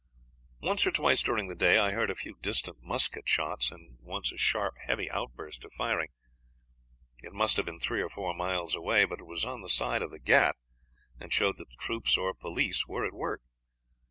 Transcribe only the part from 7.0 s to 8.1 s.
It must have been three or